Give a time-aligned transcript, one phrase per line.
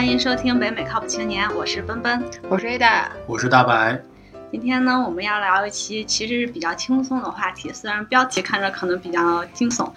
[0.00, 4.00] 欢迎收听北美靠谱青年，我是奔奔，我是 Ada，我是大白。
[4.50, 9.92] 今天呢，我们要聊一期其实是比较轻松的话题，虽然标题看着可能比较惊悚，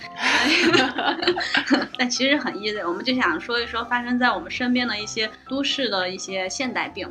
[1.98, 2.86] 但其实很 easy。
[2.86, 7.10] 我们就想说一说发生在我们身边的一些都市的一些现代病。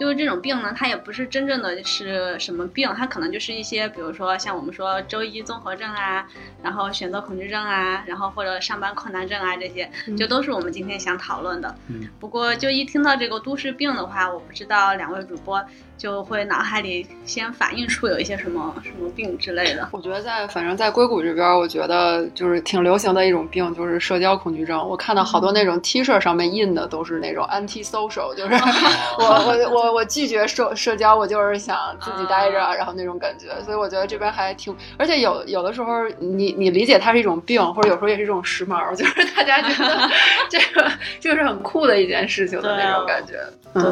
[0.00, 6.26] 就是这种病呢，它也不是真正的是什么病，它可能就是一些，比如说像我们说周一综合症啊，
[6.62, 11.76] 然后选择恐惧症啊，然后或者上班困难症啊，这些就都是我们今天想讨论的。
[11.88, 15.62] 嗯，不过就一听到这个都市病的话，我不知道两位主播。
[16.00, 19.86] 就会脑海里先反映出有一些什么 什么病之类的。
[19.92, 24.78] 我觉得在反正在硅谷这边，我觉得就是挺流行的一种病，就是社交恐惧症。
[24.88, 28.54] 我看到好多那种 T 恤上面印的都是那种 anti-social，就是
[29.20, 33.48] 我我我我拒绝社社交，我就是想自己待着，然后那种感觉。
[33.62, 40.08] 所以我觉得这边还挺，而且有有的时候你你理解它是一种病，或者有时候也是一种时髦，就是大家觉得
[40.48, 43.34] 这个就是很酷的一件事情的那种感觉。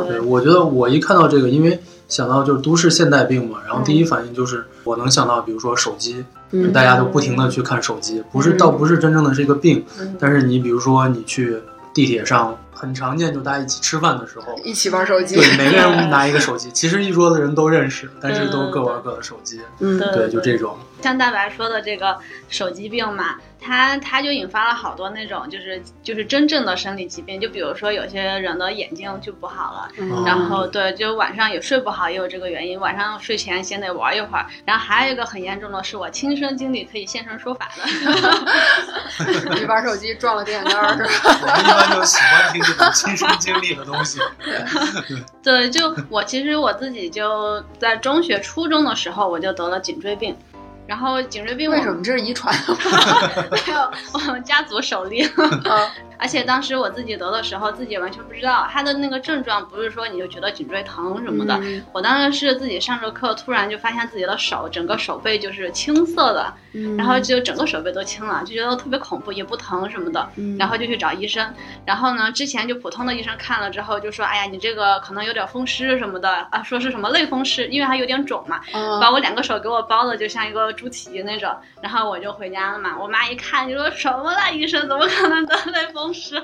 [0.09, 1.79] 对，我觉得我一看到这个，因为。
[2.09, 6.25] 想到就是都市现代病嘛，然后第一反应就是我能想到，比如说手机，
[6.73, 9.85] 大家都不停的去看手机，不是倒不是真正的是一个病，
[10.19, 11.59] 但是你比如说你去
[11.93, 20.77] 地铁上，很常见，就大家一起吃饭的时候一起玩手机，对，每个人拿一个手机， 其实一桌子人都认识，但是都各玩各的手机，嗯，对，就这种。
[21.03, 22.17] 像大白说的这个
[22.49, 23.37] 手机病嘛。
[23.61, 29.89] 它它就引发了好多那种就是就是真正的生理疾病，就比如说有些人的眼睛就不好了，
[30.25, 32.79] 然后对，就晚上也睡不好，也有这个原因。
[32.79, 34.47] 晚上睡前先得玩一会儿。
[34.65, 37.85] 然后还有一个很严重的是我亲身经历，可以现身说法的。
[39.59, 41.11] 你玩手机撞了电线杆是吧？
[41.43, 44.21] 我一般就喜欢听这种亲身经历的东西。
[45.43, 50.37] 对，就我其实我自己就在中学初中的时候我就得了颈椎病。
[50.89, 52.53] 然后颈椎病为什么这是遗传？
[53.53, 55.23] 没有，我们家族首例。
[56.19, 61.61] 而且当时我自己得的时候，自己完全不知道他的那个症状，不是说你就觉得颈椎疼什么的。
[61.93, 66.53] 我当时是自己上着课，突然就发现自己的手整个手背就是青色的，
[66.97, 70.29] 然后就整个手背都青了，就觉得特别恐怖，也不疼什么的。
[70.59, 71.53] 然后就去找医生，
[71.85, 78.61] 然后呢，之前就普通的医生看了之后就说，哎呀，你这个可能有点风湿什么的啊，说是什么类风湿，因为它有点肿嘛，
[79.01, 80.69] 把我两个手给我包的就像一个。
[80.79, 81.51] 猪蹄那种，
[81.81, 82.97] 然后我就回家了嘛。
[83.01, 86.35] 我妈一看就说什么了，医生怎么可能得类风湿？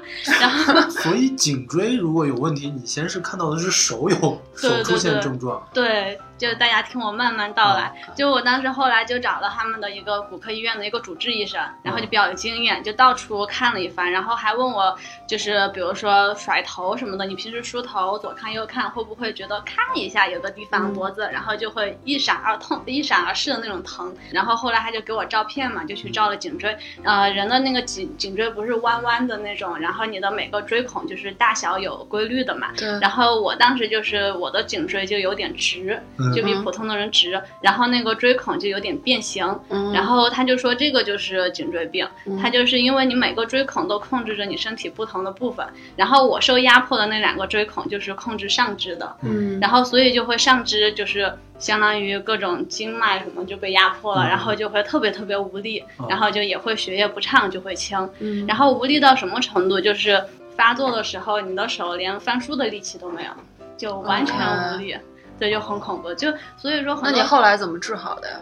[0.40, 6.18] 然后， 所以颈椎如果有问题，你先是看到的是手有手出现症状，对。
[6.36, 7.92] 就大家听我慢慢道来。
[8.14, 14.96] 就我当时后来就找了他们的一个骨科医院的一个主治医生，然后就比较有经验，就到处看了一番，然后还问我，
[15.26, 24.14] 就是比如说甩头什么的，你平时梳头左看右看，会不会觉得看一下有个地方脖子，然后就会一闪而痛，一闪而逝的那种疼。
[24.30, 26.76] 然后后来他就给我照片嘛，就去照了颈椎。
[27.02, 32.72] 呃，人的那个颈颈椎不是弯弯的那种，然后你的每个椎孔就是大小有规律的嘛。
[32.76, 32.88] 对。
[33.00, 36.02] 然后我当时就是我的颈椎就有点直。
[36.32, 39.44] 就比普通的人直，然后那个椎孔就有点变形，
[39.92, 42.06] 然后他就说这个就是颈椎病，
[42.40, 58.08] 他就是因为你每个椎孔都控制着你身体不同的部分，然后我受压迫的那两个椎孔就是控制上肢的，嗯，然后所以就会上肢就是相当于各种经脉什么就被压迫了，然后就会特别特别无力，然后就也会血液不畅就会轻，
[58.46, 59.80] 然后无力到什么程度？
[59.80, 60.22] 就是
[60.56, 63.30] 发作的时候你的手连翻书的力气都没有，
[63.76, 64.96] 就完全无力。
[65.38, 68.36] 对，就很恐怖，就所以说，那你后来怎么治好的呀？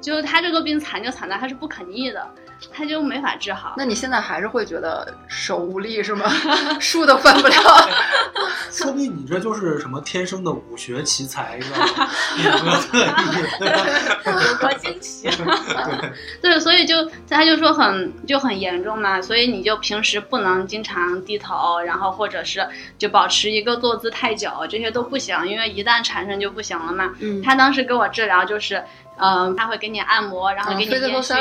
[0.00, 2.28] 就是他这个病惨就惨在他是不可逆的。
[2.70, 3.74] 他就没法治好。
[3.76, 6.28] 那你现在还是会觉得手无力是吗？
[6.78, 7.54] 书都翻不了。
[8.70, 11.86] 说明你这就是什么天生的武学奇才，是吧？
[12.42, 15.28] 有个特异，有个惊奇。
[16.40, 16.94] 对，所以就
[17.28, 22.66] 他就说很就很严重嘛，所以你就平时不能经常低头，然后或者是
[22.98, 27.12] 就保持一个坐姿太久，这些都不行，因为一旦产生就不行了嘛。
[27.20, 27.42] 嗯。
[27.42, 28.82] 他当时给我治疗就是。
[29.22, 31.36] 嗯，他会给你按摩，然后给你烟熏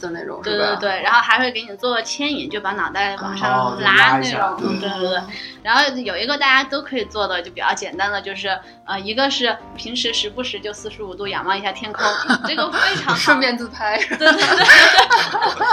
[0.00, 5.20] 的那种，对对对，然后还会给你做牵引，就把脑袋往上拉那种，对对对。
[5.62, 8.56] 然后有一个大家都可以做的，就比较简单的，就是
[8.86, 12.02] 呃，一个是平时时不时就四十五度仰望一下天空，
[12.46, 13.98] 这个非常好，顺便自拍。
[13.98, 14.38] 对对对，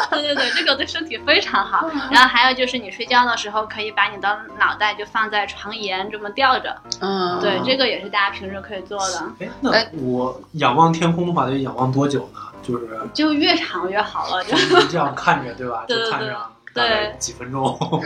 [0.10, 1.90] 对 对对，这个对身体非常好。
[2.12, 9.24] 然后还有就是你睡觉的时候，可以把你的脑袋就放在床沿这么吊着，嗯，对，这个也是大家平时可以做的。
[9.40, 9.72] 哎，那
[10.02, 11.53] 我仰望天空的话。
[11.54, 12.40] 得仰望多久呢？
[12.64, 14.58] 就是就越长越好了，就
[14.90, 15.84] 这样看着，对吧？
[15.88, 16.36] 对对对。
[16.74, 17.78] 大概几分钟。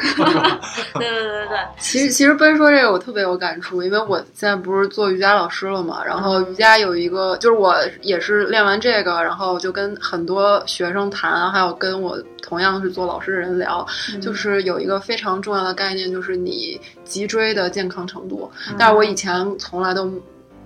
[0.96, 1.58] 对对对对。
[1.80, 13.88] 其实其实奔说这个我特别有感触，因为我现在不是做瑜伽老师了嘛，然后瑜伽有一个就是我也是练完这个，然后就跟很多学生谈，还有跟我同样是做老师的人聊，
[14.22, 18.52] 就是有一个非常重要的概念，就是你脊椎的健康程度。
[18.78, 20.12] 但是我以前从来都。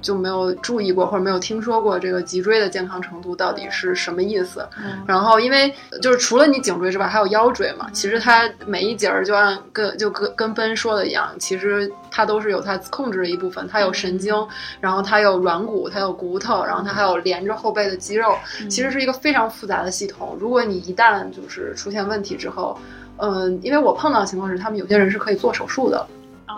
[0.01, 4.68] 就没有注意过或者没有听说过这个脊椎的健康程度到底是什么意思。
[5.06, 7.88] 然后，因为就是除了你颈椎之外，还有腰椎嘛。
[7.94, 13.68] 其实它每一节儿就按跟就跟跟奔说的一样，其实它都是有它控制的一部分。
[13.68, 14.36] 它有神经，
[14.80, 18.36] 然后它有软骨，它有骨头，然后它还有连着后背的肌肉。
[18.69, 20.36] 其实是一个非常复杂的系统。
[20.39, 22.77] 如果你一旦就是出现问题之后，
[23.18, 26.06] 嗯，因为我碰到的情况是，他们有些人是可以做手术的。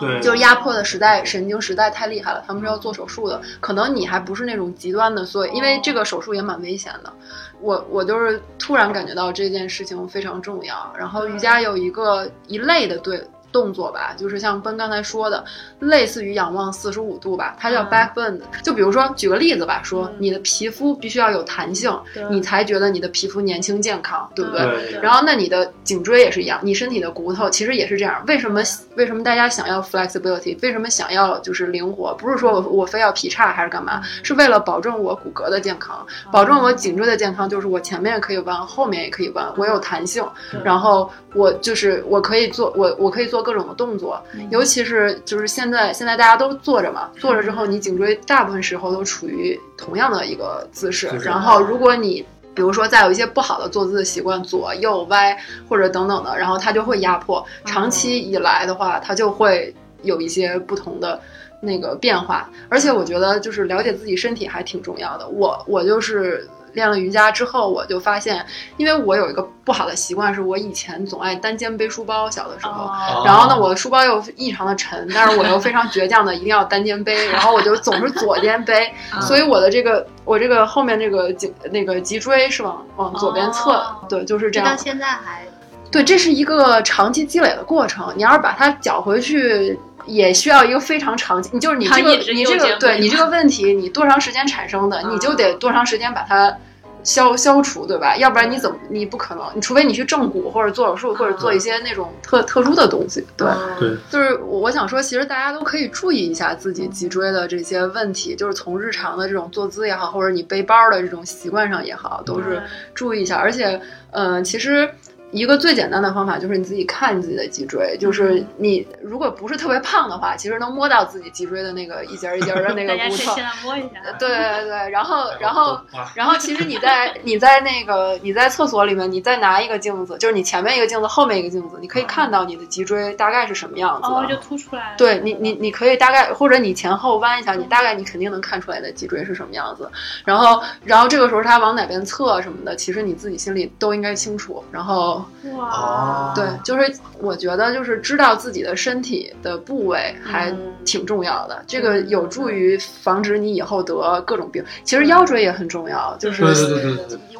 [0.00, 3.40] 对，就是压迫的实在，神经实在太厉害了，他们是要做手术的。
[3.60, 7.12] 可能你还不是那种极端的，所以因为这个手术也蛮危险的。
[7.60, 10.92] 我我就是突然感觉到这件事情非常重要。
[10.98, 13.22] 然后瑜伽有一个一类的对。
[13.54, 15.44] 动作吧，就是像奔刚才说的，
[15.78, 18.40] 类似于仰望四十五度吧，它叫 back bend。
[18.64, 21.96] 就比如说，举个例子吧，说你的皮肤必须要有弹性，
[22.28, 24.98] 你才觉得你的皮肤年轻健康，对不对？
[25.00, 28.24] 然后，那你的颈椎也是一样，你身体的骨头其实也是这样。
[28.26, 28.60] 为什么
[28.96, 30.58] 为什么大家想要 flexibility？
[30.60, 32.12] 为什么想要就是灵活？
[32.14, 34.02] 不是说我我非要劈叉还是干嘛？
[34.24, 40.26] 是为了保证我骨骼的健康，保证我颈椎的健康，就是我前面可以弯，后面也可以弯，我有弹性，
[40.64, 43.43] 然后我就是我可以做我我可以做。
[43.44, 44.20] 各种的动作，
[44.50, 51.06] 尤其是就是现在，现在大家都坐着嘛，坐着之后，你颈椎大部分时候都处于同样的一个姿势。
[51.22, 52.24] 然后，如果你
[52.54, 55.38] 比如说再有一些不好的坐姿的习惯，左右歪
[55.68, 57.44] 或者等等的，然后它就会压迫。
[57.66, 61.20] 长期以来的话，它就会有一些不同的
[61.60, 62.50] 那个变化。
[62.68, 65.28] 而且，我觉得就是了解自己身体还挺重要的。
[65.28, 66.48] 我我就是。
[66.74, 68.44] 练了瑜伽之后，我就发现，
[68.76, 72.90] 因为我有一个不好的习惯，是我以前总爱单肩背书包，小的时候，
[73.24, 78.92] 然后呢，我的书包又异常的沉，但是我又非常倔强的一定要单肩背，然后我就总是左肩背，
[79.22, 84.68] 所以我的这个我这个后面这个颈那个脊椎是往往左边侧，对，就是这样。
[84.68, 85.46] 到现在还，
[85.90, 89.78] 对，这是一个长期积累的过程，你要是把它搅回去。
[90.06, 96.54] 也需要一个非常长期，你就是你这个你这个对你这个问题，你多长时间产生的，你就得多长时间把它
[97.02, 98.16] 消消除，对吧？
[98.16, 103.46] 要不然你怎么你不可能，你除非你去正骨或者做手术或者做一些那种特特殊的东西，对
[103.78, 103.96] 对。
[104.10, 112.62] 就是我想说，其实大家都可以注意一下自己脊椎的这些问题，就是从日常的这种坐姿也好，或者你背包的这种习惯上也好，都是
[112.94, 113.36] 注意一下。
[113.36, 113.80] 而且，
[114.10, 114.88] 嗯，其实。
[115.34, 123.34] 一个最简单的方法就是你自己看你自己的脊椎，就是你如果不是特别胖的话，其实能摸到自己脊椎的那个一节一节的那个 骨头。
[123.64, 123.88] 摸一下。
[124.16, 125.80] 对对对，然后然后
[126.14, 134.08] 然后，其实你在你在那个你在厕所里面，你再拿一个镜子，就是你前面一个镜子，后面一个镜子，你可以看到你的脊椎大概是什么样子。
[134.08, 134.94] 哦，就凸出来。
[134.96, 139.90] 对你你你可以大概或者你前后弯一下，你大概你肯定能看出来的脊椎是什么样子。
[140.24, 144.62] 然后然后这个时候它往哪边侧什么的，其实你自己心里都应该清楚。
[144.70, 145.23] 然后。
[145.56, 150.52] 哇，对，就是我觉得就是知道自己的身体的部位还
[150.84, 154.64] 挺重要的，这个有助于防止你以后得各种病。
[154.84, 156.44] 其实腰椎也很重要，就是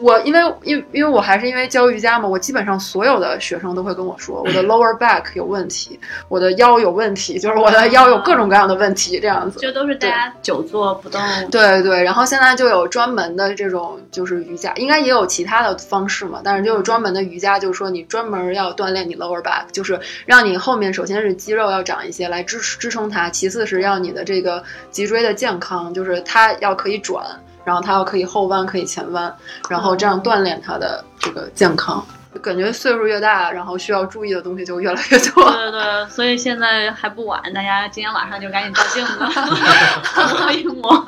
[0.00, 5.98] 我因为因因为我还是因为教瑜伽嘛，我基本上所有的学生都会跟我说我的 lower back 有问题，
[6.28, 9.58] 我的腰有问题，就是我的腰有各种各样的问题，这样子。
[9.60, 11.20] 这都是大家久坐不动。
[11.50, 18.04] 对对，然后现在就有专门的这种就是瑜伽，应该也有其他的方式嘛，但是就有专门的瑜伽，就是说你。
[18.04, 24.62] 专门要锻炼你 lower back，就是让你后面首先是肌肉要长一些来支支撑它，其次是要你的这个
[24.92, 27.24] 脊椎的健康，就是它要可以转，
[27.64, 29.34] 然后它要可以后弯，可以前弯，
[29.68, 32.06] 然后这样锻炼它的这个健康。
[32.40, 35.50] 感觉岁数越大，然后需要注意的东西就越来越多。
[35.50, 39.18] 对 对对，所以现在还不晚，大家今天晚上就赶紧照镜子，
[40.38, 41.06] 摸一摸。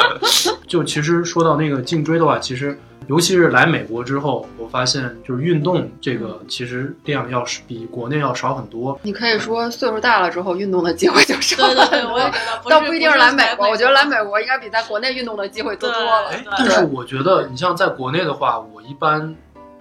[0.66, 2.78] 就其实说到那个颈椎的话，其实。
[3.08, 8.98] 尤其是来美国之后，我发现就是运动这个其实量要是比国内要少很多。
[9.02, 11.56] 你可以说岁数大了之后，运动的机会就少。
[11.56, 13.68] 对对对，我也觉得，倒不一定是来美国。
[13.68, 16.30] 我觉得来美国应该比在国内运动的机会多多了。
[16.58, 19.34] 但是我觉得，你像在国内的话，我一般。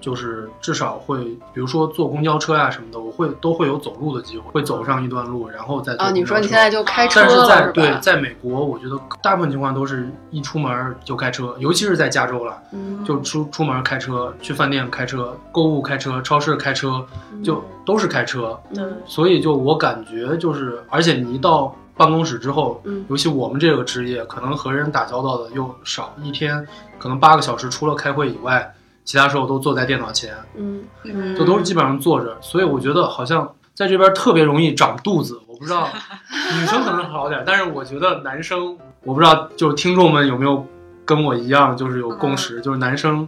[0.05, 1.17] 就是至少会，
[1.51, 5.95] 比如说坐公交车呀什么的，我会都会有走路的机会，会走上一段路，然后再。
[5.95, 12.55] 啊，你说你现在就开车了但是在对，在美国，我觉得大部分情况都是一出门就开车，尤其是在加州了，
[13.03, 17.03] 就出出门开车，去饭店开车，购物开车，超市开车，
[17.43, 18.55] 就都是开车。
[18.77, 18.95] 嗯。
[19.07, 26.63] 所以就我感觉就是，而且你一到办公室之后，尤其我们这个职业，可能和人打交道的又少，一天
[26.99, 28.71] 可能八个小时，除了开会以外。
[29.05, 35.39] 其他时候都坐在电脑前，嗯，嗯，就都是基本上坐着，所以我觉得好像在这边特别容易长肚子。
[35.47, 35.87] 我不知道
[36.59, 40.67] 女生可能好点，但是我觉得男生，我不知道就是听众们有没有
[41.05, 43.25] 跟我一样，就是有共识，就是男生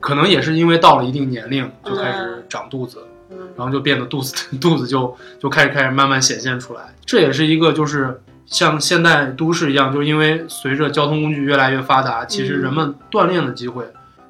[0.00, 2.98] 可能也是因为到了一定年龄就开始长肚子，
[3.30, 6.94] 嗯然后就变得肚子 肚子就就开始开始慢慢显现出来。
[7.06, 13.84] 这也是一个就是像现代都市一样，就是因为随着交通工具越来越发达，其实人们锻炼的机会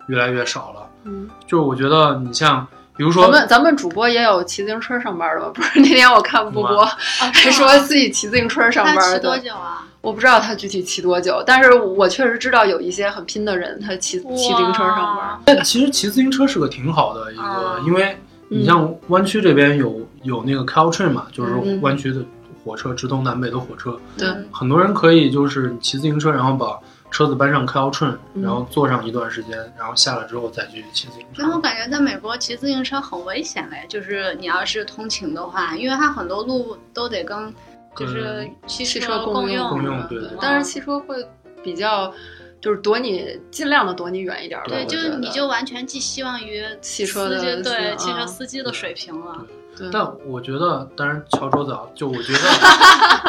[0.07, 0.89] 越来越少了。
[1.04, 2.66] 嗯，就是我觉得你像
[2.97, 5.50] 比如说咱们咱们主播也有骑自行车上班的吧？
[5.54, 9.87] 不是那天我看波波还说自己骑自行车上他班骑多的，久啊？
[10.02, 15.38] 我不知道他具体骑多久，但是我确实知道有一些很拼的人，他骑骑自行车上班。
[15.45, 17.76] 但其实骑自行车是个挺好的一个，啊。
[17.87, 22.23] 因为你像湾区这边有有那个 Caltrain 嘛，就是嗯湾区的
[22.64, 24.28] 火车直通南北的火车，对。
[24.50, 26.78] 很多人可以就是骑自行车，然后把
[27.10, 31.42] 车子搬上 Caltrain，嗯然后坐上一段时间，然后下来之后再去骑自行车。
[31.42, 37.52] 因为我感觉在美国骑自行车很危险嘞，就是你要是通勤的话，因为它很多路都得跟
[37.96, 40.08] 就是汽汽车车共用，共用
[40.40, 41.16] 但是汽车会
[41.62, 42.12] 比较
[42.60, 44.66] 就是躲你尽量的躲你远一点吧。
[44.68, 49.44] 对，就是你就完全寄希望于汽车的司机对嗯汽车司机的水平了。
[49.80, 52.38] 对但我觉得，当然敲桌子啊，就我觉得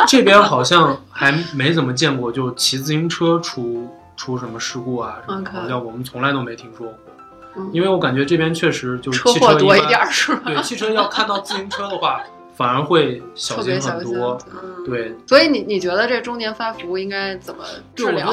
[0.07, 6.95] 这边好像还没怎么见过，就骑自行车出出什么事故啊什么的，好像我们从来都没听说过。
[7.55, 10.43] 嗯因为我感觉这边确实就是汽车祸多一般点儿是吧？
[10.45, 12.21] 对，汽车要看到自行车的话，
[12.55, 14.07] 反而会小特别心小心。
[14.07, 14.37] 很多。
[14.53, 17.61] 嗯，对，所以你你觉得这中年发福应该怎么
[17.93, 18.31] 就治疗？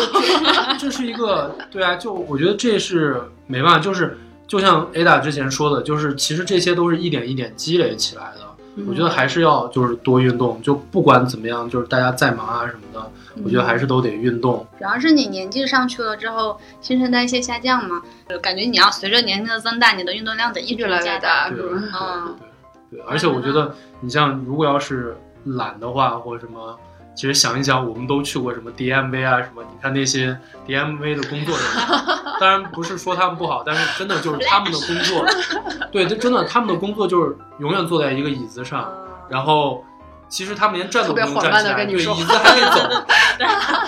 [0.79, 4.17] 这是一个，对啊，就我觉得这是没办法，就是
[4.49, 8.49] 就像 Ada 之前说的，就是其实这些都是一点一点积累起来的。
[8.87, 13.11] 我觉得还是要就是多运动，就不管怎么样，就是大家再忙啊什么的，
[13.45, 14.65] 我觉得还是都得运动。
[14.79, 21.49] 主要是你年纪上去了之后，新陈代谢下降嘛，就感觉你要随着年龄的增大，你的运动量得一直越来越加大？
[21.51, 26.79] 嗯对对，而且我觉得你像如果要是懒的话，或者什么，
[27.19, 32.07] 其实想一想，我们都去过什么 DMV 啊什么，你看那些 DMV 的工作人员，
[32.39, 35.27] 当然不是说他们不好，但是真的就是他们的工作，
[35.91, 38.89] 对，这真的他们的工作就是永远坐在一个椅子上，
[39.29, 39.85] 然后。
[40.31, 42.81] 其实他们连站都不用站起来，对， 椅子还可以走，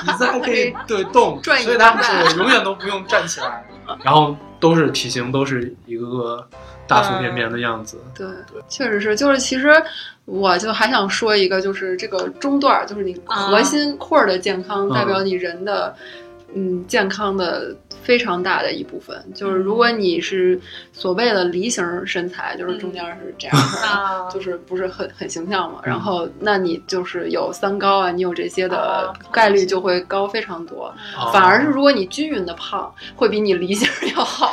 [0.07, 3.63] 椅子还可以对动，所以他们是永远都不用站起来，
[4.03, 6.49] 然后都是体型都是一个个
[6.87, 8.03] 大腹便便的样子。
[8.15, 9.71] 对对，确实是，就是其实
[10.31, 14.95] 我就还想说一个，就是这个中段儿，就是你核心 core 的健康，嗯。
[14.95, 15.95] 代表你人的
[16.55, 19.17] 嗯健康的非常大的一部分。
[19.35, 20.61] 就是如果你是
[20.93, 23.57] 所谓的梨形身材，就是中间是这样
[24.33, 30.93] 就是不是很很形象嘛，然后那你就是有三高啊，你有这些的哦概率就会高非常多。
[31.19, 34.53] 哦反而是如果你均匀的胖，会比你梨形要好。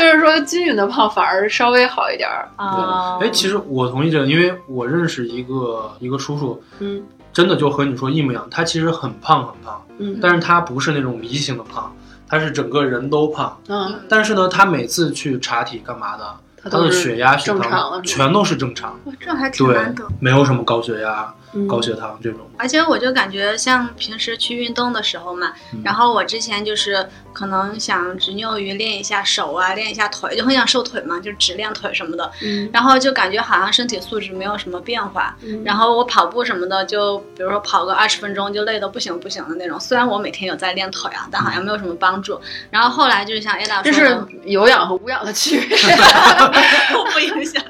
[0.00, 2.48] 就是说均匀的胖反而稍微好一点儿。
[2.56, 7.02] 啊，哎，其实我同意这个，因为我认识一个一个叔叔，嗯
[7.32, 8.48] 真的就和你说一模一样。
[8.50, 11.94] 他其实很胖很胖，嗯但是他不是那种梨形的胖，
[12.26, 13.56] 他是整个人都胖。
[13.68, 16.24] 嗯，但是呢，他每次去查体干嘛的，
[16.62, 21.34] 他的血压、血糖全都是正常，哇这还挺对难得。，没有什么高血压、嗯
[21.68, 22.40] 高血糖这种。
[22.56, 35.34] 而且我就感觉像平时去运动的时候嘛，嗯然后我之前就是可能想执拗于练一下手啊，练一下腿，就很想瘦腿嘛，就只练腿什么的，嗯然后就感觉好像身体素质没有什么变化。
[35.42, 39.80] 嗯然后我跑步什么的，就比如说跑个二十分钟就累得不行不行的那种。
[39.80, 42.38] 虽然我每天有在练腿啊，但好像没有什么帮助。
[42.70, 45.76] 然后后来就是像 Ada 这说的，是有氧和无氧的区别。
[47.12, 47.62] 不影响。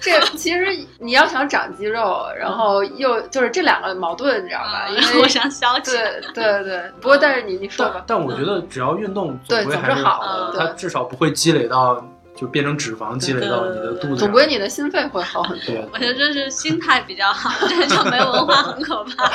[0.00, 4.88] 这其实你要想长肌肉，然后又就是这两个矛盾，你知道吧？
[4.88, 5.92] 因为 我想消气。
[5.92, 12.04] 对对对，不过但是你你说吧，但我觉得只要运动，对总归还是好好的它至少不会积累到
[12.36, 14.18] 就变成脂肪，积累到你的肚子上。
[14.18, 15.74] 总归你的心肺会好很多。
[15.92, 19.30] 我觉得这是心态比较好，这就没文化很可怕。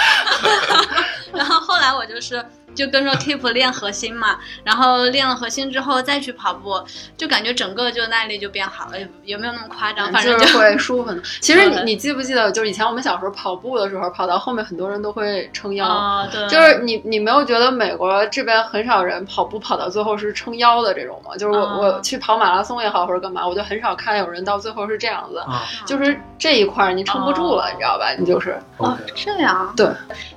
[1.34, 2.44] 然后后来我就是
[2.76, 6.82] 就跟着 Keep 练核心嘛，然后练了核心之后再去跑步，
[7.18, 11.24] 就感觉整个就耐力就变好了，也也没有那么夸张，反正就是会舒服很多。
[11.42, 15.88] 其实你你记不记得，就是以前我们小时候跑步的时候，跑到后面很多人都会撑腰。
[15.88, 21.36] 啊，对，就是你，你没有觉得美国这边很少人跑步跑到最后是撑腰的这种吗？
[21.38, 28.12] 就是我、啊我去跑马拉松也好，或者干嘛，我就很少看有人到最后是这样子，啊就是这一块儿你撑不住了，哦你知道吧？
[28.18, 29.88] 你就是哦这样，对，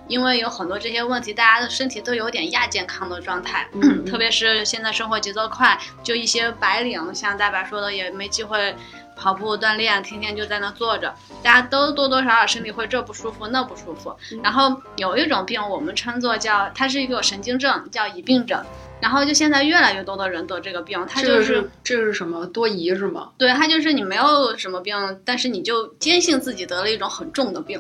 [0.08, 8.74] 因为有很多这些问题，大家的身体都有点亚健康的状态， 嗯特别是现在生活节奏快，就一些白领，像大白说的，也没机会
[9.16, 14.14] 跑步锻炼，天天就在那坐着，大家都多多少少身体会这不舒服那不舒服。
[14.42, 18.62] 然后有一种病，我们称作叫它是一个神经症，叫疑病症。
[18.98, 23.30] 然后就现在越来越多的人得这个病，它就是这是什么多疑是吗？
[23.36, 27.78] 对，它就是你没有什么病，但是你就坚信自己得了一种很重的病。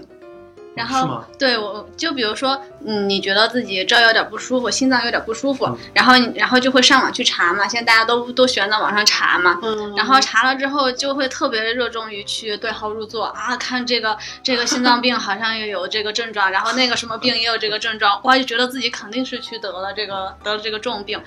[0.76, 7.66] 然后，对我就比如说，嗯，你觉得自己这有点不舒服，心脏有点不舒服，然后然后就会上网去查嘛。
[7.66, 9.58] 现在大家都都喜欢在网上查嘛，
[9.96, 21.18] 然后查了之后就会特别热衷于去对号入座啊，看这个这个心脏病好像也有这个症状，然后那个什么病也有这个症状，哇，就觉得自己肯定是去得了这个得了这个重病。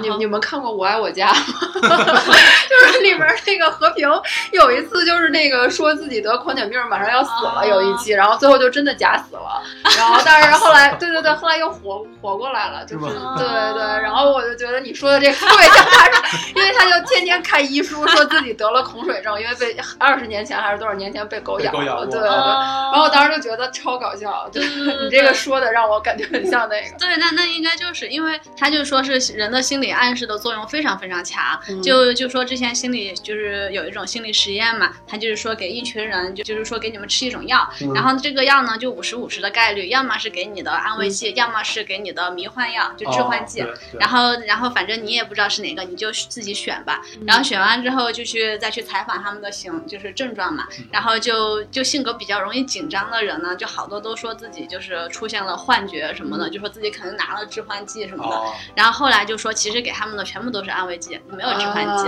[0.00, 1.58] 你你们看过《我爱我家》吗？
[2.70, 4.08] 就是里面那个和平
[4.52, 8.93] 有一次就是那个说自己得狂犬病，马上要死了，有一期，然后最后就真的。
[8.94, 9.62] 假死了，
[9.96, 16.06] 然后但是后来， 对对对，后来又活活过来了，就是对对对，然后我就觉得你说的这个特别像他，
[16.54, 38.72] 因为他就天天看医书，说自己得了恐水症，因为被二十年前还是多少年前被狗咬了，对对对，然后我当时就觉得超搞笑，对你这个说的让我感觉很像那个，对，那那应该就是因为他就说是人的心理暗示的作用非常非常强，就就说之前心理就是有一种心理实验嘛，他就是说给一群人就就是说给你们吃一种药，然后这个药呢。
[38.83, 43.64] 就五十五十的概率，要么是给你的安慰剂，要么是给你的迷幻药，就致幻剂。
[43.98, 47.02] 然后，然后反正你也不知道是哪个，你就自己选吧。
[47.26, 50.66] 然后选完之后，就去再去采访他们的行，就是症状嘛。
[50.90, 58.42] 然后就就性格比较容易紧张的人呢，就好多都说自己就是出现了幻觉什么的，就说自己可能拿了致幻剂什么的。
[58.74, 62.06] 然后后来就说，其实给他们的全部都是安慰剂，没有致幻剂。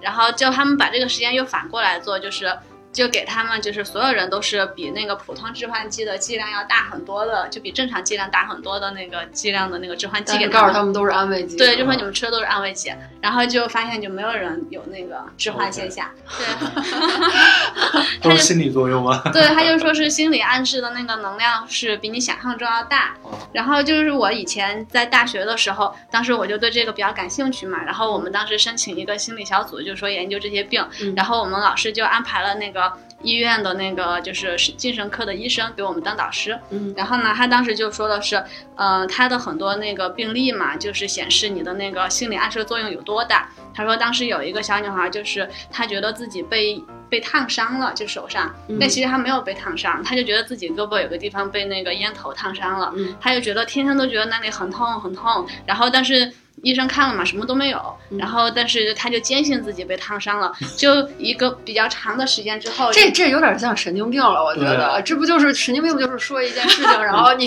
[0.00, 2.52] 然后叫他们把这个实验又反过来做，就是。
[2.94, 11.56] 就给他们，就是所有人都是比那个普通置换剂的剂量要大很多的，就比正常剂量大很多的那个剂量的那个置换剂，给告诉他们都是安慰剂。
[11.56, 16.08] 对，就说你们吃的都是安慰剂，然后就发现就没有人有那个置换现象。
[16.38, 19.20] 对， 都是心理作用吗？
[19.32, 23.16] 对，他就说是心理暗示的那个能量是比你想象中要大。
[23.52, 30.86] 然后就是我以前在大学的时候，当时我就对这个比较感兴趣嘛，然后我们当时申请一个心理小组，就说研究这些病，
[31.16, 32.83] 然后我们老师就安排了那个。
[33.22, 38.42] 医院的那个就是精神科的医生给我们当导师，嗯，然后呢，他当时就说的是，
[38.76, 43.48] 呃，他的很多那个病例嘛，就是显示你的那个心理暗示作用有多大。
[43.74, 56.32] 他说当时有一个小女孩，就是她觉得自己被被烫伤了，就手上，但其实她没有被烫伤，她就觉得自己胳膊有个地方被那个烟头烫伤了，嗯，她就觉得天天都觉得那里很痛很痛，然后但是。
[56.62, 57.96] 医生看了嘛，什么都没有。
[58.18, 60.52] 然后，但是他就坚信自己被烫伤了。
[60.76, 65.02] 就一个比较长的时间之后，这这有点像神经病了，我觉得。
[65.02, 65.92] 这不就是神经病？
[65.92, 67.46] 不就是说一件事情，然后 你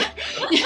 [0.52, 0.64] 你，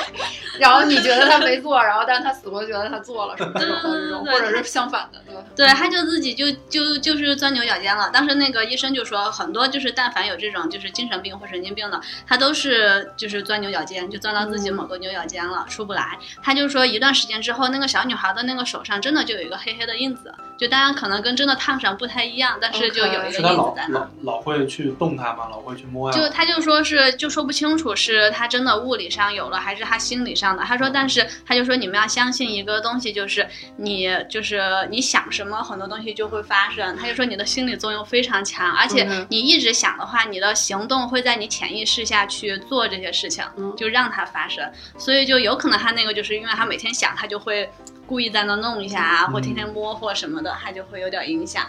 [0.59, 5.41] 然后你觉得他没做，然后但是他死活觉得他做了什么这种这种，或者是相反的，对吧？
[5.55, 8.09] 对，他就自己就就就是钻牛角尖了。
[8.11, 16.17] 当时那个医生就说，很多就是但凡有这种就是精神病或神经病的，他都是就是钻牛角尖，就钻到自己某个牛角尖了，出不来。
[16.43, 18.40] 他就说，一段时间之后，那个小女孩的。
[18.43, 23.99] 那个手上真的就有一个黑黑的印子，就当然可能跟真的烫伤不太一样，但是就有一个印子在那。
[24.21, 25.47] 老老会去动它吗？
[25.49, 26.17] 老会去摸呀？
[26.17, 30.63] 就他就说是就说不清楚是他真的物理上有了，还是他心理上的。
[30.63, 36.95] 他说，但是他就说你们要相信一个东西，就是你就是你想什么，很多东西就会发生。
[36.97, 43.43] 他就说你的心理作用非常强，而且你一直想的话，你的行动会在你潜意识下去做这些事情，
[43.77, 44.69] 就让它发生。
[44.97, 47.69] 所以就有可能他那个就是因为他每天想，他就会。
[48.11, 51.65] 故意在那弄一下啊，或天天摸或什么的，它就会有点影响。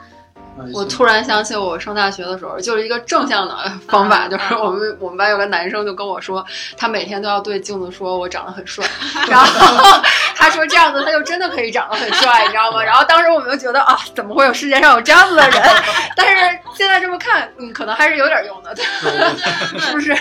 [0.73, 3.55] 我突然想起我上大学的时候，就是一个正向的
[3.89, 6.45] 方法，就是我们我们班有个男生就跟我说，
[6.77, 8.85] 他每天都要对镜子说我长得很帅，
[9.29, 10.03] 然后
[10.37, 12.83] 他说这样子他就真的可以长得很帅，你知道吗？
[12.83, 15.63] 然后当时我们就觉得啊，怎么会有世界上有这样子的人？
[16.17, 20.17] 但是现在这么看，嗯，可能还是有点用的，是不是？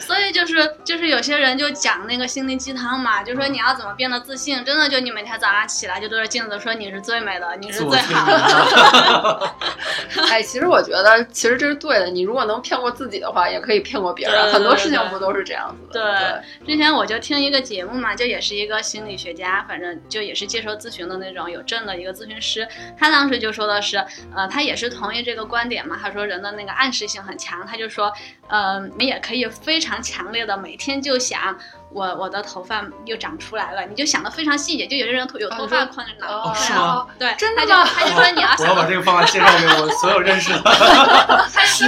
[0.00, 9.54] 所以就是就是有些人就讲那个心灵鸡汤嘛，就说你要怎么变得自信，真的就你每天早上起来就对着镜子说你是最美的，你是最好的。
[10.30, 12.10] 哎，其实我觉得，其实这是对的。
[12.10, 14.52] 你如果能骗过自己的话，也可以骗过别人。
[14.52, 16.42] 很多事情不都是这样子的？
[16.64, 22.66] 对，之前我就听一个节目嘛，就也是一个心理学家，反正就也是接受咨询的那种有证的一个咨询师。
[22.96, 23.98] 他当时就说的是，
[24.34, 25.98] 呃，他也是同意这个观点嘛。
[26.00, 28.12] 他说人的那个暗示性很强，他就说，
[28.48, 31.56] 呃，你也可以非常强烈的每天就想。
[31.92, 37.06] 我我的头发又长出来了，你就想的非常细节，就有些人头有头发困难哦，是吗？
[37.18, 37.84] 对，真的吗？
[37.84, 40.60] 他就说你要我要把这个方法介绍给我所有认识的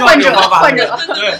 [0.05, 1.37] 患者患者，对，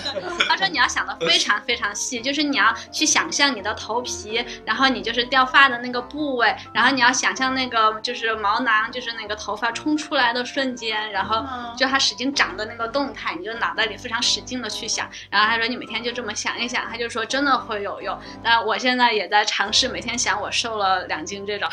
[0.47, 0.93] 他说你要。
[0.93, 11.43] 想的非常非常细，就是你要去想象你的头皮，然后你就是掉发的那个部位，然后你要想象那个就是毛囊，就是那个头发冲出来的瞬间，然后
[11.75, 15.09] 就它使劲长的那个动态，你就脑袋里非常使劲的去想。
[15.31, 18.15] 然后他说你每天就这么想一想，他就说真的会有用。
[18.43, 21.67] 但我现在也在尝试每天想我瘦了两斤这种，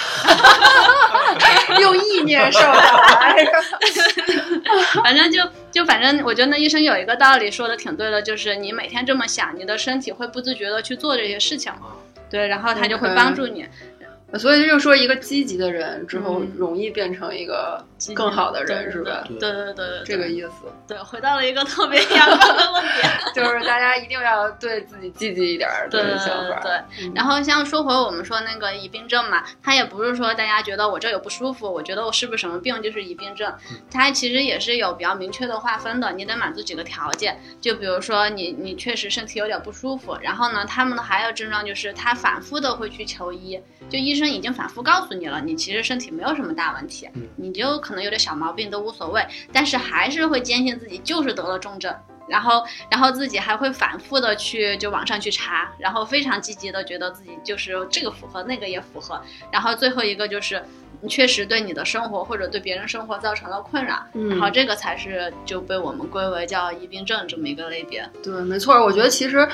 [1.79, 3.37] 用意念瘦下来。
[5.05, 11.73] 反正就就反正，我觉得那医生有一个道理说的挺对的，就是你每天这么想，你的身体会不自觉的去做这些事情，
[12.31, 13.67] 对，然后他就会帮助你。
[14.39, 19.25] 所以就说一个积极的人之后容易变成一个更好的人，是吧？
[19.27, 20.51] 对对对对，这个意思。
[20.87, 26.61] 对，回到了一个特别阳光的问题， 就是大家一定要对自己积极一点的想法。
[26.63, 33.53] 对，然后像说回我们说那个疑病症嘛，它也不是说大家觉得我这有不舒服，我觉得我是不是什么病就是疑病症，
[33.91, 37.39] 它其实也是有比较明确的划分的，你得满足几个条件。
[37.61, 51.95] 就比如说你你确实身体有点不舒服，然后呢，他们的还有症状就是他反复的会去求医，就医生已经反复告诉你了，你其实身体没有什么大问题，你就可能有点小毛病都无所谓，但是还是会坚信自己就是得了重症，
[52.29, 59.21] 然后然后自己还会反复的去就网上去查，然后非常积极的觉得自己就是这个符合那个也符合，
[59.53, 60.63] 然后最后一个就是
[61.01, 68.09] 你确实对你的生活或者对别人生活造成了困扰，然后这个才是就被我们归为叫疑病症这么一个类别。
[68.23, 69.49] 对，没错，我觉得其实。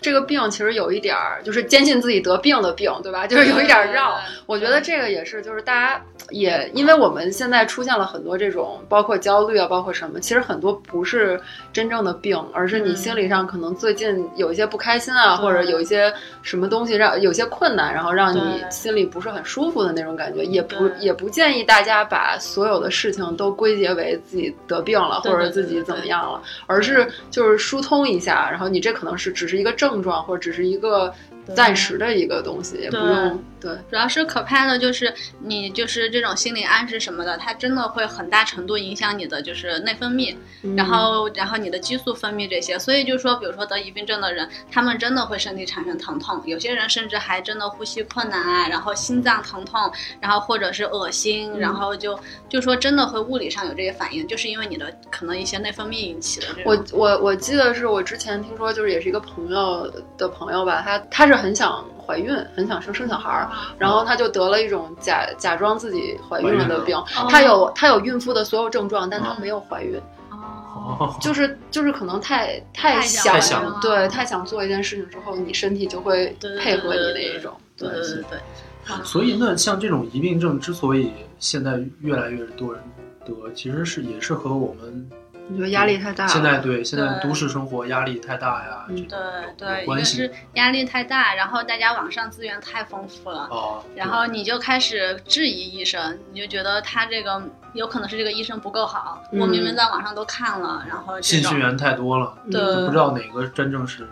[0.00, 3.26] 这个病其实有一点儿，就是坚信自己得病的病，对吧？
[3.26, 4.16] 就是有一点绕。
[4.46, 11.40] 我觉得这个也是，就是大家也因为我们现在出现了很多这种，包括焦虑啊，包括什么，其实很多不是
[11.72, 20.44] 真正的病，而是你心理上可能最近有一些不开心啊，或者有一些什么东西让有些困难，然后让你心里不是很舒服的那种感觉。
[20.44, 29.87] 也不也不建议大家把所有的事情都归结为自己得病了，或者自己怎么样了，而是就是疏通一下，然后你这可能是只是一个症。
[29.88, 31.12] 症状或者只是一个
[31.54, 33.44] 暂时的一个东西，也不用。
[33.60, 40.36] 对，主要是可怕的，就是你就是这种心理暗示什么的，它真的会很大程度影响你的就是内分泌，
[40.76, 42.78] 然后然后你的激素分泌这些。
[42.78, 52.16] 所以就是说，比如说得疑病症的人，他们真的会身体产生疼痛，有些人甚至还真的呼吸困难啊，然后心脏疼痛，然后或者是恶心，然后就
[52.48, 56.46] 就说真的会物理上有这些反应，就是因为你的可能一些内分泌引起的。
[56.64, 61.84] 我我我记得是我之前听说，就是也是一个朋友的朋友吧，他他是很想。
[62.08, 66.96] 怀孕很想生生小孩儿，然后她就得了一种假假装自己怀孕了的病。
[67.28, 70.00] 她有她有孕妇的所有症状，但她没有怀孕。
[70.30, 77.54] 哦，就是就是可能太太想对太想做一件事情之后，你身体就会配合你的一种。
[77.76, 78.96] 对对对对。
[79.04, 82.82] 所以那像这种疑病症之所以现在越来越多人
[83.26, 85.10] 得，其实是也是和我们。
[85.48, 86.26] 你觉得压力太大？
[86.26, 88.84] 现在对，现在都市生活压力太大呀。
[88.88, 89.18] 对
[89.56, 99.22] 对，一个是压力太大，然后大家网上资源太丰富了，哦，然后你就开始质疑医生，你就觉得他这个有可能是这个医生不够好。
[99.32, 104.08] 我明明在网上都看了，然后信息源太多了，对不知道哪个真正是。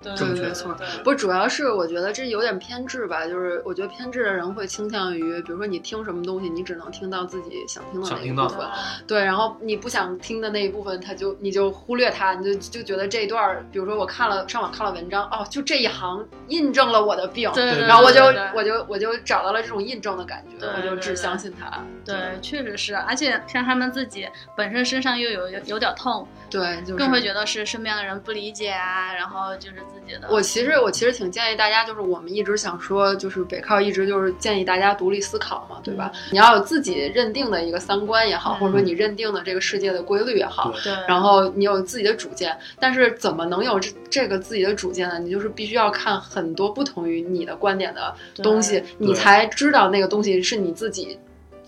[0.00, 8.68] 对，没错，不，主要是我觉得这有点偏执吧，就是我觉得偏执的人会倾向于，比如说你听什么东西，你只能听到自己想听的那一部分，
[9.08, 18.22] 对，然后你不想听的那一部分，他就你就忽略它，你就就觉得这一段，比如说我看了上网看了文章，哦，就这一行印证了我的病，对然后我就
[18.54, 21.84] 我就我就找到了这种印证的感觉，我就只相信他。
[22.04, 29.82] 对，确实是，而且像他们自己本身身上又有有有点痛，对，更会觉得是身边的人不理解啊，然后就是。
[30.30, 36.10] 我其实我其实挺建议大家，就是我们一直想说，就是北靠一直就是建议大家独立思考嘛，对吧？
[36.30, 40.92] 你要有自己认定的一个三观也好，或者说你认定的这个世界的规律也好，对。
[41.06, 45.18] 然后你有自己的主见，但是怎么能有这这个自己的主见呢？
[45.18, 51.18] 你就是必须要看很多不同于你的观点的东西，你才知道那个东西是你自己。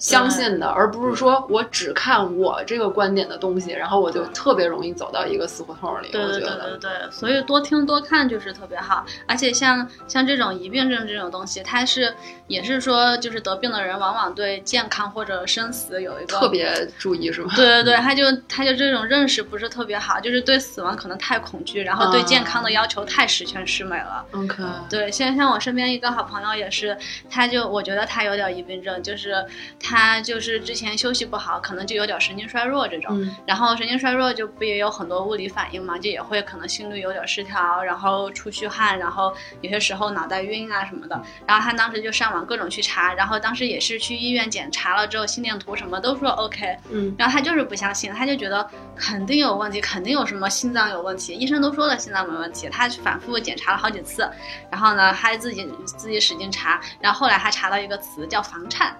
[0.01, 6.09] 相信的，而不是说我只看我这个观点的东西，然后我就特别容易走到一个死胡同里。
[6.11, 9.05] 对对对对对，所以多听多看就是特别好。
[9.27, 12.13] 而且像像这种疑病症这种东西，它是
[12.47, 17.53] 也是说，就是得病的人往往对健康或者生死有一个特别注意，是吗？
[17.55, 24.25] 对对对，他就他就这种认识不是特别好，就是对死亡可能太恐惧，然后对健康的要求太十全十美了。
[24.33, 26.97] OK，对，现在像我身边一个好朋友也是，
[27.29, 29.45] 他就我觉得他有点疑病症，就是
[29.79, 29.90] 他。
[29.91, 33.21] 他就是之前休息不好，可能就有点神经衰弱这种。
[33.21, 41.21] 嗯然后神经衰弱就不也有很多物理反应嘛，就也会可能心率有点失调，然后出虚汗，然后有些时候脑袋晕啊什么的。
[41.47, 54.29] 然后他当时就上网各种去查，然后当时也是去医院检查了之后，心电图什么都说 OK，嗯然后他就是不相信，他就觉得肯定有问题，肯定有什么心脏有问题，医生都说了心脏没问题，他反复检查了好几次，
[54.71, 58.95] 然后呢，他自己自己使劲查，然后后来他查到一个词叫房颤，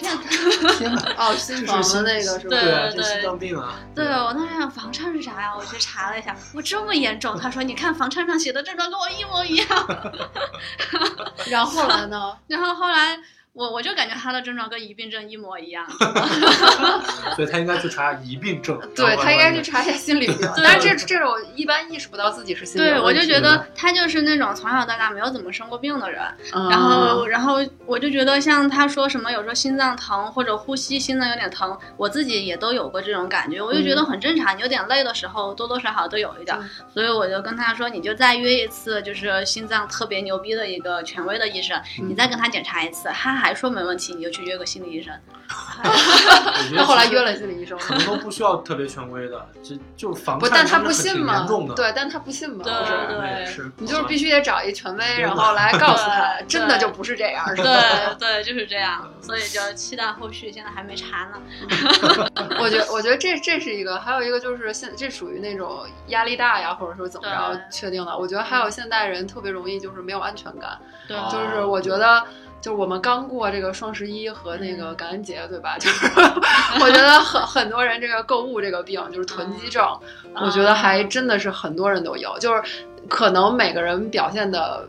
[0.78, 2.50] 天哪， 哦，心房的那个是吧？
[2.50, 3.74] 对啊，对心脏病啊。
[3.94, 5.52] 对我当时想房颤是啥呀？
[5.56, 9.66] 我去查了一下，我这么严重，他说你看房颤上写的症状跟我一模一样，
[11.48, 12.36] 然后来呢？
[12.48, 13.18] 然后后来。
[13.52, 15.84] 我我就感觉他的症状跟疑病症一模一样，
[17.34, 18.80] 所以他应该去查疑病症。
[18.94, 23.00] 对他应该去查一下心理 但是这这种一般意识不到自己是心理有对。
[23.02, 26.22] 我就觉得他就是那种从小到大没有怎么生过病的人，
[26.54, 34.56] 嗯，然后，然后我就觉得，像他说什么，有时候心脏疼或者呼吸心脏有点疼，我自己也都有过这种感觉，我就觉得很正常。
[34.56, 36.56] 你有点累的时候，多多少少都有一点。
[36.92, 45.12] 所以我就跟他说，你就再约一次，就是心脏特别牛逼的一个权威的医生，你再跟他检查一次，他还说没问题，你就去约个心理医生。
[46.76, 57.64] 他 后来约了心理医生，可能都不需要特别权威的，就就防不，但他不信嘛严重的，，对，但他不信嘛，对对是，你就是必须得找一权威，然后来告诉他，真的就不是这样，是吧？
[57.64, 59.10] 对对，就是这样。
[59.20, 61.40] 所以就期待后续，现在还没查呢。
[62.60, 68.16] 我觉，我觉得这这是一个，还有一个就是现这属于那种压力大呀，或者说怎么着确定的。
[68.16, 72.24] 我觉得还有现代人特别容易就是没有安全感，对，哦就是我觉得。
[72.60, 75.76] 就是我们刚过这个双十一和那个感恩节，对吧？
[75.78, 76.06] 就是
[76.80, 79.84] 我觉得很很多人这个购物这个病就是囤积症，
[80.34, 82.62] 我觉得还真的是很多人都有，就是
[83.08, 84.86] 可能每个人表现的，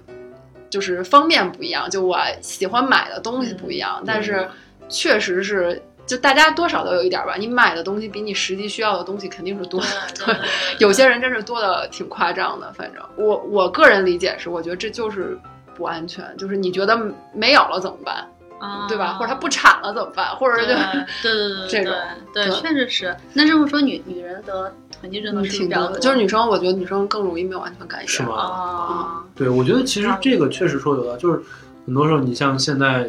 [0.70, 4.48] 就是方面不一样，就我喜欢买的东西不一样，但是
[4.90, 5.82] 确实是。
[6.08, 9.88] 就大家多少都有一点吧，你买的东西比你实际需要的东西肯定是多的。
[10.18, 12.74] 对对对，有些人真是多的挺夸张的。
[12.74, 15.40] 反正我我个人理解是，我觉得这就是
[15.82, 16.96] 不安全，就是你觉得
[17.34, 18.24] 没有了怎么办，
[18.60, 19.14] 啊对吧？
[19.14, 20.36] 或者它不产了怎么办？
[20.36, 20.76] 或者就对
[21.24, 21.94] 对对对这种
[22.32, 23.18] 对，对确实是。
[23.34, 26.00] 那这么说，女女人得囤积症的是挺多的。
[26.00, 28.08] 就是女生，我觉得女生更容易没有安全感一点。
[28.08, 28.36] 是吗？
[28.36, 31.42] 啊，对，我觉得其实这个确实说有的，就是
[31.88, 33.06] 很多时候你像现在，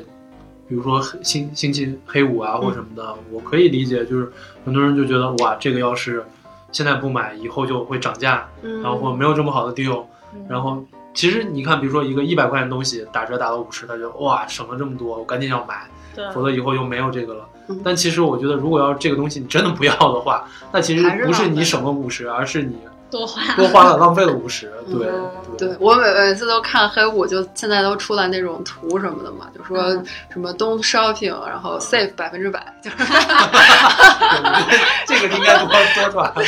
[0.66, 4.32] 比如说黑星星期黑五啊或什么的，我可以理解，就是
[4.64, 6.24] 很多人就觉得哇，这个要是
[6.72, 10.82] 现在不买，以后就会涨价，嗯，然后或没有这么好的 deal，嗯然后
[11.14, 17.80] 其实你看，比如说一个一百块钱东西打折打到五十，他就哇省了这么多，我赶紧要买，对，否则以后就没有这个了嗯。
[17.84, 22.76] 但其实我觉得，如果要是这个东西你真的不要的话，那其实不是你省了五十，而是你
[23.12, 24.72] 多花多花了浪费了五十。
[24.90, 32.96] 对嗯对我每每次都看黑五，就现在都出来那种图什么的嘛，就说嗯什么 don't shopping，然后 save 百分之百，就是
[35.06, 36.32] 这个应该多多转。
[36.34, 36.44] 对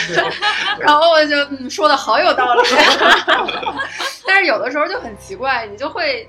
[0.81, 2.62] 然后我就嗯说的好有道理，
[4.27, 6.27] 但是有的时候就很奇怪，你就会。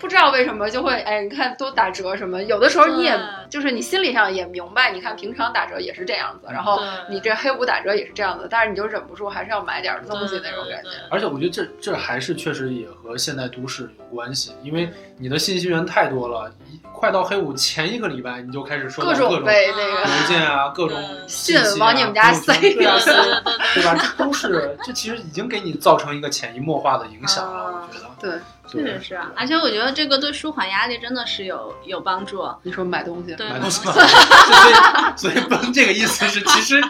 [0.00, 10.88] 不知道为什么就会哎，你看都打折什么，有的时候你也就是你心理上也明白，你看平常打折也是这样子，然后你这黑五打折也是这样子，但是你就忍不住还是要买点东西那种感觉。
[11.10, 23.94] 而且我觉得这这还是确实也和现代都市有关系，因为你的信息源太多了，一快到黑五前一个礼拜你就开始收到各各种那个邮件啊， 各种信往你们家塞对吧？
[24.16, 28.10] 这都是这其实已经给你造成一个潜移默化的影响了，啊我觉得。
[28.20, 28.38] 对，
[28.70, 32.46] 确实是啊，而且我觉得这个对舒缓压力真的是有有帮助。
[32.62, 33.92] 你说买东西，对买东西嘛，
[35.16, 36.80] 所以所以崩这个意思是，其实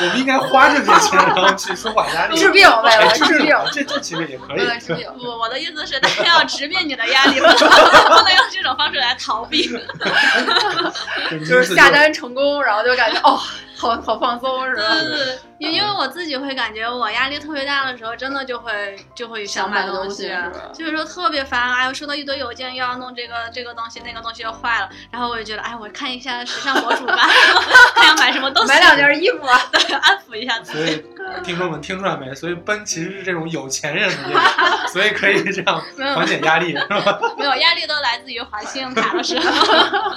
[0.00, 5.06] 我们应该花这些钱，然后去舒缓压力，治病为了哎治病，这这其实也可以治病。
[5.18, 9.68] 不，我的意思是，大家要直面你的压力，不 能不能用这种方式来逃避。
[11.48, 13.40] 就是下单成功，然后就感觉哦，
[13.76, 14.94] 好好放松是对吧？
[14.94, 20.32] 对对，因因为我自己会感觉，我压力特别大的时候，真的就会就会想买东西
[20.72, 27.28] 就是说特别烦，哎，我收到一堆邮件，又要弄这个这个东西，那个东西又坏了，然后我就觉得，哎，我看一下时尚博主吧，
[27.94, 30.78] 看要买什么东西，买两件衣服啊，对，安抚一下自己。
[30.78, 31.04] 所以
[31.44, 32.34] 听众们听出来没？
[32.34, 35.78] 所以奔其实是这种有钱人的，所以可以这样
[36.14, 37.20] 缓解压力，是吧？
[37.36, 40.14] 没有压力都来自于还信用卡的时候。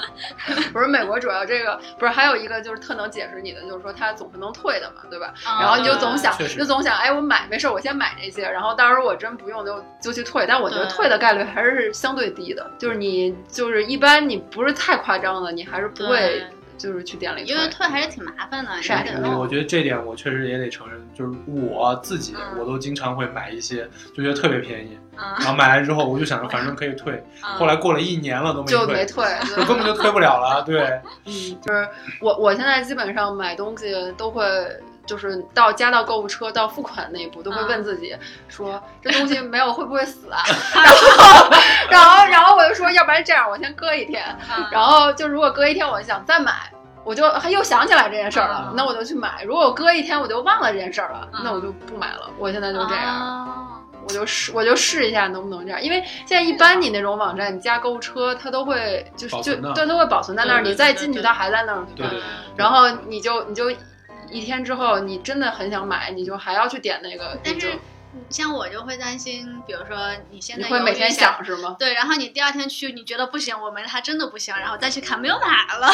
[0.71, 5.32] 不是美国主要这个，不是还有一个就是特能解释你的，就是说它总是能退的嘛，对吧？
[5.47, 10.45] 嗯然后你就总想，就总想，哎，我买没事，我先买这些，然后到时候我真不用就就去退。
[10.47, 16.43] 但我觉得退的概率还是相对低的，就是你就是一般你不是太夸张的，你还是不会
[16.77, 19.39] 就是去店里，因为退还是挺麻烦的，是啊得弄。
[19.39, 30.63] 我觉得这点我确实也得承认，就是我自己嗯我都经常会买一些，就觉得特别便宜，嗯然后买来之后我就想着反正可以退，后来过了一年了都没退，就没退，就根本就退不了了。
[30.65, 31.87] 对，嗯，就是
[32.19, 34.43] 我我现在基本上买东西都会。
[35.05, 38.15] 就是到加到购物车到付款那一步，都会问自己
[38.47, 40.41] 说、这东西没有会不会死啊？
[41.89, 44.23] 然后，然后，然后我就说，要不然这样，我先搁一天。
[44.55, 46.53] 嗯然后就如果搁一天我想再买，
[47.03, 49.43] 我就又想起来这件事儿了，嗯那我就去买。
[49.43, 52.29] 如果我搁一天我就忘了这件事儿了，嗯那我就不买了。
[52.37, 53.57] 我现在就这样，哦
[54.05, 61.85] 我就试我就试一下能不能这样，因为现在一般你那种网站，你加购物车，它都会就是就保存的对都会保存在那儿，你再进去它还在那儿。
[61.95, 62.23] 对对对
[62.57, 63.71] 然后你就你就
[64.33, 67.39] 一天之后，你真的很想买，你就还要去点那个，
[68.29, 69.97] 像我就会担心，比如说
[70.31, 71.75] 你现你在会每天想是吗？
[71.79, 75.87] 对，然后你第二天去，你觉得不行，我没它真的不行，然后再去看没有买了，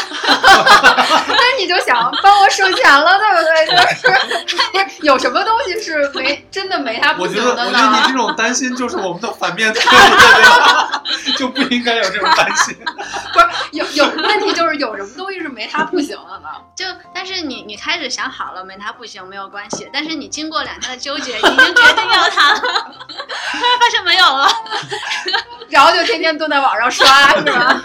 [1.27, 3.67] 那你就想帮我省钱了，对不对？
[3.69, 8.11] 就是不是有什么东西是没真的没它不我觉得，行的我觉得你？
[8.11, 12.75] 这种担心就是我们的反面特质， 就不应该有这种担心。
[13.33, 16.49] 不是有有问题就是有什么东西是没它不行的呢？
[16.75, 24.47] 就但是你你开始想好了没它不行没有关系，但是你经过两天的纠结，已经决定要它了，突然发现没有了，
[25.69, 27.05] 然后就天天蹲在网上刷，
[27.37, 27.81] 是吧？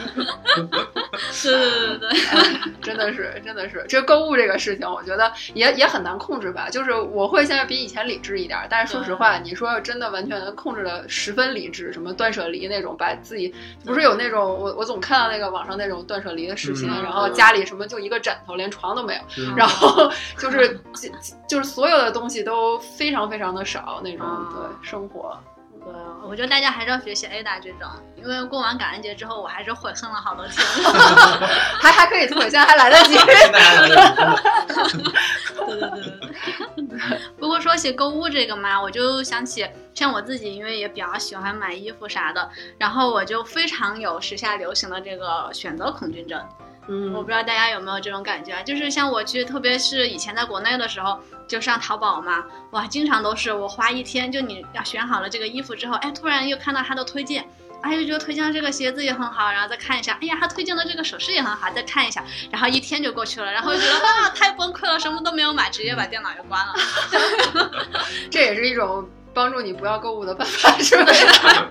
[1.43, 6.69] 对对对对对，真的是，真的是，这购物这个事情，我觉得也也很难控制吧。
[6.71, 17.03] 就是我会现在比以前理智一点，但是说实话，你说真的完全控制的十分理智，什么断舍离那种，把自己不是有那种我我总看到那个网上那种断舍离的视频，嗯。
[17.03, 19.55] 然后家里什么就一个枕头，连床都没有，嗯。
[19.57, 21.11] 然后 就是就
[21.49, 25.39] 就是所有的东西都非常非常的少那种，啊对生活。
[25.85, 25.93] 对，
[26.27, 30.65] 我觉得大家还是要学习 Ada 这种，因为过完感恩节之后，我还是悔恨了好多天。
[31.79, 33.15] 还还可以退，现在还来得及。
[35.67, 36.01] 对对对。
[37.39, 42.49] 不过说起购物这个嘛，我就想起像我自己，因为也比较喜欢买衣服啥的，
[42.79, 46.43] 然后我就非常有时下流行的这个选择恐惧症。
[46.87, 48.63] 我嗯不知道大家有没有这种感觉啊？
[48.63, 51.19] 就是像我去，特别是以前在国内的时候，
[51.49, 57.49] 就上淘宝嘛，哇，经常都是我花一天，就你要选好了这个衣服之后，哎，突然又看到他的推荐。
[57.83, 66.75] 哎，又觉得推荐的这个鞋子也很好，然后再看一下，哎呀，他推荐的这个首饰也很好，再看一下，然后一天就过去了，然后就觉得 啊，太崩溃了，什么都没有买，直接把电脑就关了。
[68.31, 71.13] 这也是一种帮助你不要购物的办法，是吧？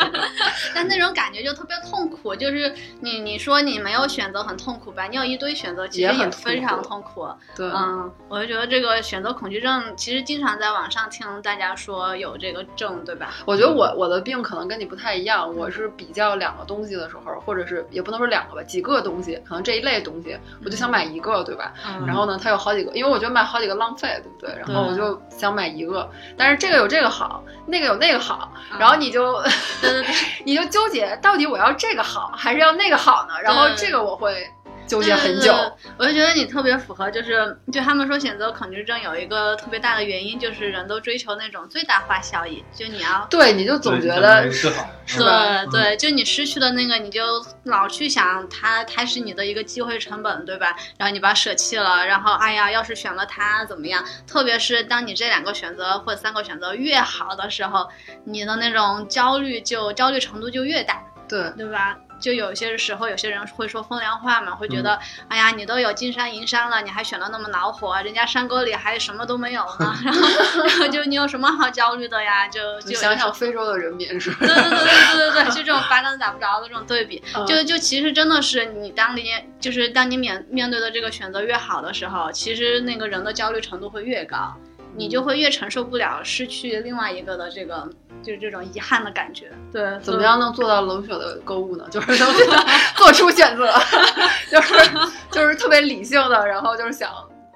[0.76, 7.28] 但那种感觉就特别痛苦，就是你你说你没有选择很痛苦吧，你有一堆选择，其实也非常痛苦。
[7.56, 13.34] 对，嗯，我就觉得这个选择恐惧症，其实经常在网上听大家说有这个症，对吧？
[13.46, 21.74] 我觉得我我的病可能跟你不太一样，我是比较两个东西的时候，或者是也不能说两个吧，几个东西，可能这一类东西，我就想买一个，对吧？
[21.88, 24.60] 嗯然后呢，它有好几个，因为我觉得买好几个浪费，对不对？
[24.60, 29.42] 然后我就想买一个，但是这个有这个好，那个有那个好，然后你就
[30.46, 33.34] 你就纠结，到底我要这个好还是要那个好呢？
[33.42, 34.52] 然后这个我会
[34.88, 35.52] 纠结很久。
[35.52, 43.26] 对对对我就觉得你特别符合，就是就他们说选择恐惧症有一个特别大的原因，就是人都追求那种最大化效益，就你要。
[43.30, 44.44] 对，你就总觉得？
[45.18, 47.22] 对对，就你失去的那个，你就
[47.64, 50.76] 老去想它，它是你的一个机会成本，对吧？
[50.98, 54.04] 然后你把它舍弃了，然后哎呀，要是选了它怎么样？
[54.26, 57.88] 特别是当你这两个选择或者三个选择越好的时候，
[58.24, 61.04] 你的那种焦虑就焦虑程度就越大。
[61.28, 61.98] 对，对吧？
[62.24, 72.48] 就有些时候，有些人会说风凉话嘛，会觉得，哎呀，你都有金山银山了，你还选的那么恼火，人家山沟里还什么都没有呢， 然后，然后就你有什么好焦虑的呀？
[72.48, 74.38] 就就你想想非洲的人民是吧？
[74.40, 79.26] 对对对对对对对，就这种八竿子打不着的这种对比，嗯就就其实真的是你当你
[79.60, 84.56] 就是当你面面对的这个选择越好的时候，其实那个人的焦虑程度会越高，
[84.96, 87.90] 你就会越承受不了失去另外一个的这个
[88.24, 89.52] 就是这种遗憾的感觉。
[89.72, 91.86] 对，怎么样能做到冷血的购物呢？
[91.92, 92.34] 就是能
[92.98, 93.72] 做出选择，
[94.50, 94.74] 就是
[95.30, 97.10] 就是特别理性的，然后就是想。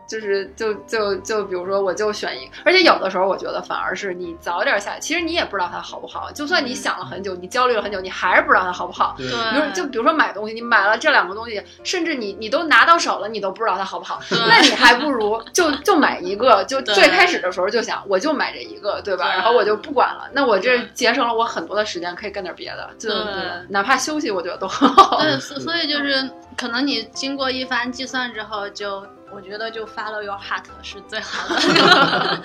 [0.08, 6.32] 就是就就就比如说，我就选一个，而且有的时候我觉得反而是你早点下，其实你也不知道它好不好。
[6.32, 9.16] 就算你想了很久，你焦虑了很久，你还是不知道它好不好。
[9.18, 19.28] 对对比如就比如说买东西，你买了这两个东西，甚至你你都拿到手了，你都不知道它好不好，对那你还不如就就买一个，就最开始的时候就想我就买这一个，对吧？
[19.30, 23.34] 然后我就不管了，那我这节省了我很多的时间，可以干点别的，就对
[23.70, 25.20] 哪怕休息，我觉得都很好。
[25.22, 32.44] 对， 所所以就是可能你经过一番计算之后就，我觉得就 follow your heart 是最好的。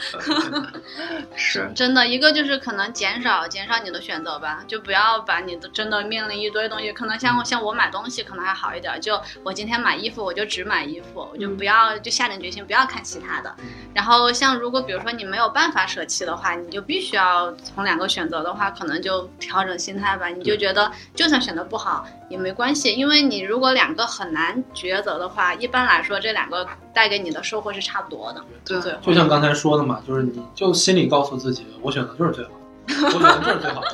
[1.37, 6.93] 是 真的，一个就是可能减少减少你的选择吧，就不要把你的真的面临一堆东西。
[6.93, 13.55] 可能像像我买东西可能还好一点，就我今天买衣服我就只买衣服，我就不要就下定决心不要看其他的。
[13.95, 20.27] 然后像如果比如说你没有办法舍弃的话，你就必须要从两个选择的话，可能就调整心态吧。
[20.29, 28.43] 你就觉得就算选择不好也没关系，因为你如果两个很难抉择的话，一般来说这两个带给你的收获是差不多的。
[28.65, 32.51] 对，就像刚才说的嘛，就是你就心里告诉自己，我选择就是最好。
[32.89, 33.89] 我觉得这是最好的，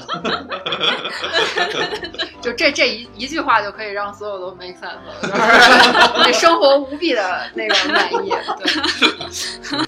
[2.40, 4.98] 就这这一一句话就可以让所有都 make sense，
[6.25, 8.31] 对生活无比的那个满意。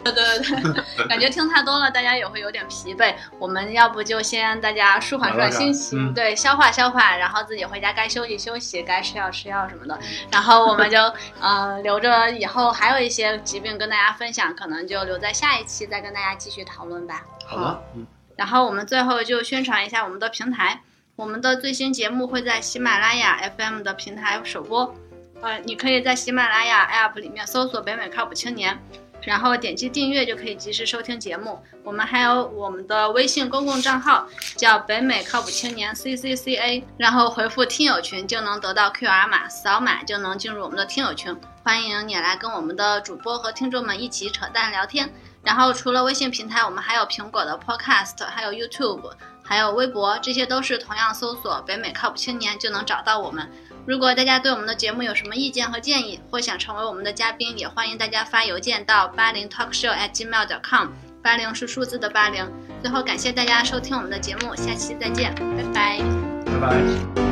[0.05, 3.15] 对 对对对，感觉听太多了，大家也会有点疲惫。
[3.39, 9.99] 我们要不就先大家舒缓舒缓心情，对，消化消化，然后自己回家该休息休息，该吃药吃药什么的。
[10.31, 10.99] 然后我们就
[11.41, 17.25] 嗯留着以后还有一些疾病跟大家分享，可能就留在下一期再跟大家继续讨论吧。
[17.47, 18.07] 好的，嗯。
[18.41, 20.81] 然后我们最后就宣传一下我们的平台，
[21.15, 24.95] 我们的最新节目会在喜马拉雅 FM 的平台首播，
[25.43, 28.79] 呃，你可以在喜马拉雅 App 里面搜索“北美靠谱青年”，
[29.21, 31.63] 然后点击订阅就可以及时收听节目。
[31.85, 34.27] 我们还有我们的微信公共账号
[34.57, 41.37] 叫“北美靠谱青年 CCCA”，然后回复“听友群”就能得到 QR 码，扫码就能进入我们的听友群。
[41.63, 45.13] 欢迎你来跟我们的主播和听众们一起扯淡聊天。
[45.43, 49.11] 然后除了微信平台，我们还有苹果的 Podcast，还有 YouTube，
[49.43, 53.51] 还有微博，这些都是同样搜索“北美靠谱青年”就能找到我们。
[53.87, 60.89] 如果大家对我们的节目有什么意见和建议，或想成为我们的嘉宾，也欢迎大家发邮件到八零 talkshow at Gmail dot com
[61.23, 62.47] 八零是数字的八零。
[62.83, 65.99] 最后感谢大家收听我们的节目，下期再见，拜拜，
[66.45, 67.30] 拜拜。